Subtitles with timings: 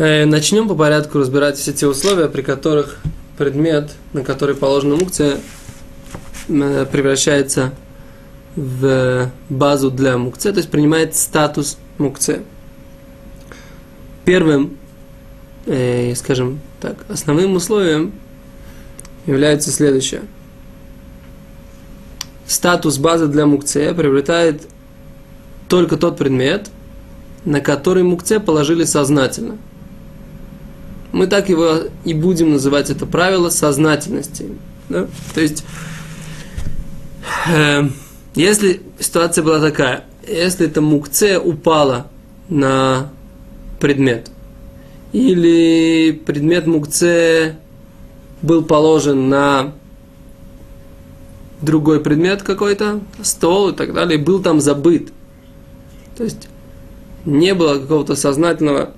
[0.00, 2.96] Э, начнем по порядку разбирать все те условия, при которых
[3.36, 5.36] предмет, на который положена мукция,
[6.48, 7.74] э, превращается
[8.56, 12.44] в базу для мукция, то есть принимает статус мукция.
[14.24, 14.78] Первым,
[15.66, 18.14] э, скажем так, основным условием
[19.26, 20.22] является следующее.
[22.46, 24.62] Статус базы для мукция приобретает
[25.68, 26.70] только тот предмет,
[27.44, 29.58] на который мукце положили сознательно–
[31.12, 34.46] мы так его и будем называть это правило сознательности.
[34.88, 35.06] Да?
[35.34, 35.64] То есть,
[37.52, 37.88] э,
[38.34, 42.06] если ситуация была такая, если это мукце упала
[42.48, 43.10] на
[43.80, 44.30] предмет,
[45.12, 47.56] или предмет мукце
[48.42, 49.72] был положен на
[51.60, 55.12] другой предмет какой-то, стол и так далее, и был там забыт.
[56.16, 56.48] То есть
[57.24, 58.92] не было какого-то сознательного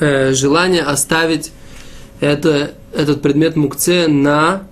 [0.00, 1.52] э, желание оставить
[2.20, 4.62] это, этот предмет мукце на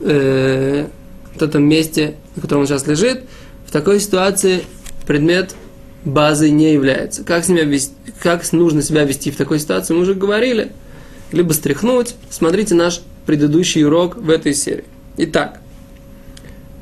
[0.00, 0.86] э,
[1.40, 3.24] этом месте, на котором он сейчас лежит,
[3.66, 4.64] в такой ситуации
[5.06, 5.54] предмет
[6.04, 7.24] базой не является.
[7.24, 10.72] Как, себя вести, как нужно себя вести в такой ситуации, мы уже говорили.
[11.32, 12.14] Либо стряхнуть.
[12.30, 14.84] Смотрите наш предыдущий урок в этой серии.
[15.16, 15.60] Итак,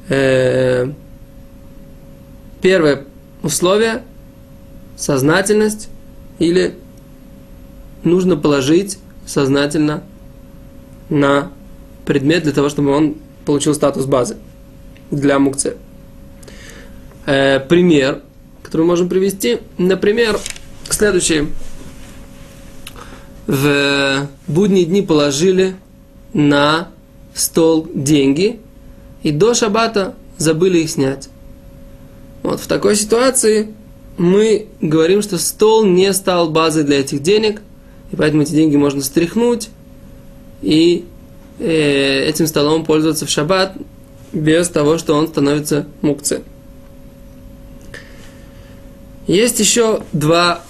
[0.08, 0.90] э,
[2.60, 3.04] первое
[3.42, 4.02] условие–
[4.96, 5.88] сознательность
[6.38, 6.74] или
[8.04, 10.02] нужно положить сознательно
[11.08, 11.52] на
[12.04, 14.36] предмет для того, чтобы он получил статус базы
[15.10, 15.76] для мукце.
[17.26, 18.22] Э, пример,
[18.62, 20.38] который мы можем привести, например,
[20.88, 21.48] следующий.
[23.46, 25.76] В будние дни положили
[26.32, 26.88] на
[27.34, 28.60] стол деньги,
[29.22, 31.28] и до шабата забыли их снять.
[32.42, 33.74] Вот в такой ситуации
[34.16, 37.60] мы говорим, что стол не стал базой для этих денег–
[38.12, 39.70] и поэтому эти деньги можно стряхнуть
[40.60, 41.06] и
[41.58, 43.74] э, этим столом пользоваться в шаббат
[44.32, 46.42] без того, что он становится мукце.
[49.26, 50.62] Есть еще два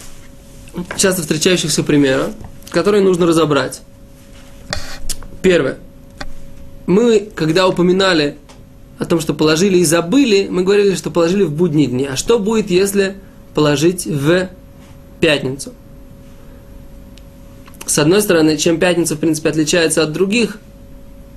[0.96, 2.32] часто встречающихся примера,
[2.70, 3.82] которые нужно разобрать.
[5.42, 5.78] Первое.
[6.86, 8.36] Мы, когда упоминали
[8.98, 12.06] о том, что положили и забыли, мы говорили, что положили в будние дни.
[12.06, 13.16] А что будет, если
[13.54, 14.48] положить в
[15.20, 15.72] пятницу?
[17.92, 20.56] С одной стороны, чем пятница, в принципе, отличается от других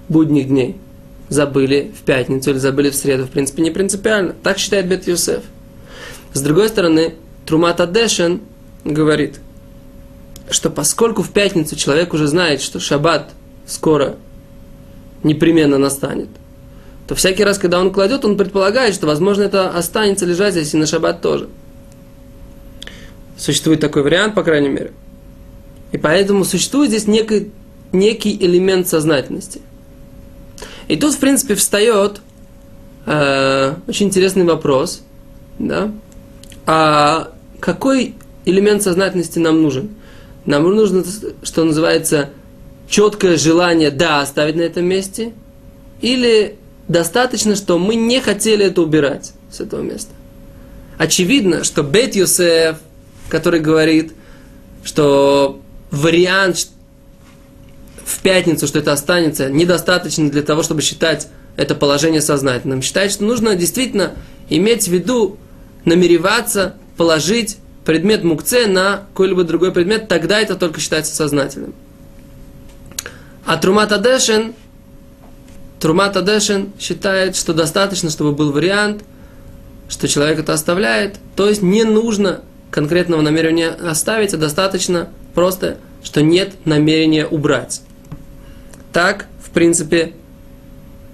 [0.08, 0.78] будних дней.
[1.28, 4.34] Забыли в пятницу или забыли в среду, в принципе, не принципиально.
[4.42, 5.44] Так считает Бет Юсеф.
[6.32, 8.40] С другой стороны, Трумат Адешен
[8.86, 9.42] говорит,
[10.50, 13.32] что поскольку в пятницу человек уже знает, что шаббат
[13.68, 14.16] скоро
[15.24, 16.30] непременно настанет,
[17.06, 20.78] то всякий раз, когда он кладет, он предполагает, что, возможно, это останется лежать здесь и
[20.78, 21.50] на шаббат тоже.
[23.38, 24.94] Существует такой вариант, по крайней мере–
[25.92, 27.52] и поэтому существует здесь некий,
[27.92, 29.62] некий элемент сознательности.
[30.88, 32.22] И тут, в принципе, встает
[33.06, 35.04] э, очень интересный вопрос,
[35.60, 35.92] да?
[36.66, 38.16] А какой
[38.46, 39.90] элемент сознательности нам нужен?
[40.46, 41.04] Нам нужно,
[41.44, 42.30] что называется,
[42.88, 45.34] четкое желание, да, оставить на этом месте,
[46.02, 46.56] или
[46.88, 50.12] достаточно, что мы не хотели это убирать с этого места.
[50.98, 52.78] Очевидно, что Бет Йосеф,
[53.28, 54.14] который говорит,
[54.84, 55.60] что
[55.96, 56.68] вариант
[58.06, 62.82] в пятницу, что это останется, недостаточно для того, чтобы считать это положение сознательным.
[62.82, 64.14] Считает, что нужно действительно
[64.50, 65.38] иметь в виду,
[65.86, 71.74] намереваться положить предмет мукце на какой-либо другой предмет, тогда это только считается сознательным.
[73.46, 74.54] А Трумат Адешин,
[75.80, 79.04] Трумат Адешин считает, что достаточно, чтобы был вариант,
[79.88, 82.42] что человек это оставляет, то есть не нужно
[82.72, 87.82] конкретного намерения оставить, а достаточно просто, что нет намерения убрать.
[88.92, 90.14] Так, в принципе,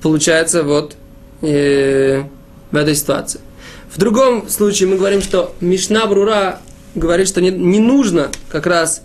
[0.02, 0.96] получается вот
[1.42, 2.24] э,
[2.72, 3.42] в этой ситуации.
[3.90, 6.60] В другом случае мы говорим, что Мишна Брура
[6.96, 9.02] говорит, что не, не нужно как раз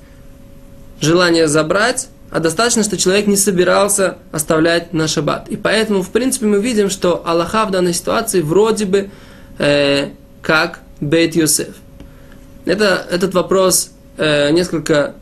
[1.00, 5.48] желание забрать, а достаточно, что человек не собирался оставлять на шаббат.
[5.48, 9.10] И поэтому, в принципе, мы видим, что Аллаха в данной ситуации вроде бы
[9.58, 10.10] э,
[10.42, 11.74] как Бейт Йосеф.
[12.64, 15.14] Это, этот вопрос э, несколько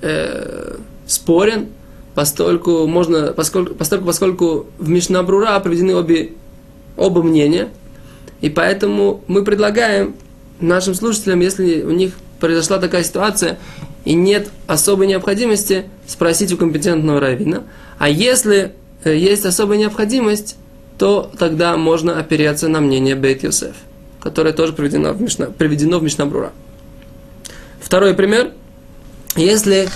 [0.00, 0.76] э,
[1.06, 1.68] спорен,
[2.14, 6.32] поскольку можно, поскольку, поскольку, поскольку в Мишнабрура приведены обе,
[6.96, 7.68] оба мнения,
[8.40, 10.14] и поэтому мы предлагаем
[10.60, 13.58] нашим слушателям, если у них произошла такая ситуация,
[14.04, 17.64] и нет особой необходимости спросить у компетентного раввина.
[17.98, 18.72] А если
[19.04, 20.56] э, есть особая необходимость,
[20.98, 23.76] то тогда можно опереться на мнение Бейт Йосеф,
[24.20, 25.46] которое тоже приведено в, Мишна.
[27.88, 28.50] Второй пример.
[29.34, 29.88] Если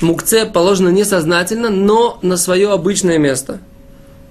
[0.00, 3.60] мукце положено несознательно, но на свое обычное место,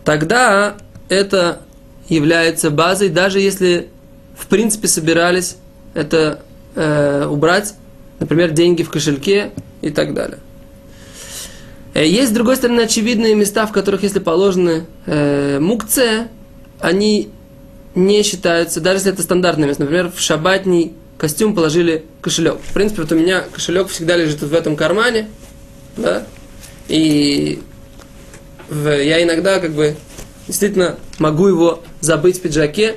[0.03, 0.75] тогда
[1.07, 1.61] это
[2.09, 3.87] является базой, даже если
[4.37, 5.55] в принципе собирались
[5.93, 6.41] это
[6.75, 7.75] э, убрать,
[8.19, 9.51] например, деньги в кошельке
[9.81, 10.39] и так далее.
[11.93, 16.27] Э, есть, с другой стороны, очевидные места, в которых, если положены э, мукце,
[16.81, 17.29] они
[17.95, 19.83] не считаются, даже если это стандартное место.
[19.83, 22.57] Например, в шабатний костюм положили кошелек.
[22.61, 25.29] В принципе, вот у меня кошелек всегда лежит в этом кармане,
[25.95, 26.25] да,
[26.87, 27.61] и
[28.69, 29.95] я иногда как бы
[30.47, 32.95] действительно могу его забыть в пиджаке.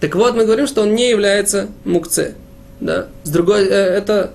[0.00, 2.34] Так вот, мы говорим, что он не является мукце.
[2.80, 3.08] Да?
[3.22, 4.32] С другой, э, это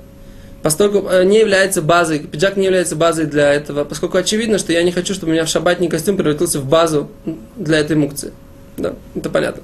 [0.61, 4.83] поскольку э, не является базой, пиджак не является базой для этого, поскольку очевидно, что я
[4.83, 7.09] не хочу, чтобы у меня в шабатный костюм превратился в базу
[7.55, 8.33] для этой мукции.
[8.77, 9.63] Да, это понятно.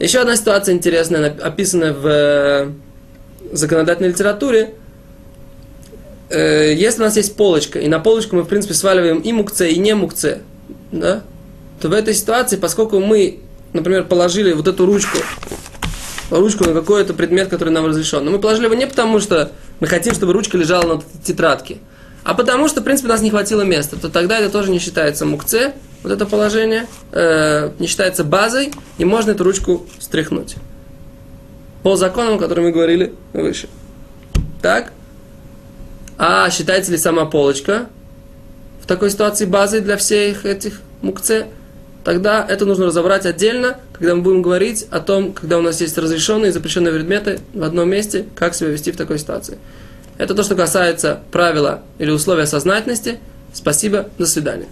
[0.00, 2.70] Еще одна ситуация интересная, описанная в э,
[3.52, 4.74] законодательной литературе.
[6.30, 9.78] Если у нас есть полочка, и на полочку мы, в принципе, сваливаем и мукце, и
[9.80, 10.42] не мукце,
[10.92, 11.24] да,
[11.80, 13.40] то в этой ситуации, поскольку мы,
[13.72, 15.18] например, положили вот эту ручку,
[16.30, 19.50] ручку на какой-то предмет, который нам разрешен, но мы положили его не потому, что
[19.80, 21.78] мы хотим, чтобы ручка лежала на тетрадке,
[22.22, 24.78] а потому что, в принципе, у нас не хватило места, то тогда это тоже не
[24.78, 30.56] считается мукце, вот это положение, э, не считается базой, и можно эту ручку стряхнуть.
[31.82, 33.68] По законам, о которых мы говорили выше.
[34.62, 34.92] Так?
[36.18, 37.88] А считается ли сама полочка
[38.82, 41.46] в такой ситуации базой для всех этих мукце?
[42.04, 45.96] тогда это нужно разобрать отдельно, когда мы будем говорить о том, когда у нас есть
[45.98, 49.58] разрешенные и запрещенные предметы в одном месте, как себя вести в такой ситуации.
[50.18, 53.18] Это то, что касается правила или условия сознательности.
[53.52, 54.66] Спасибо, до свидания.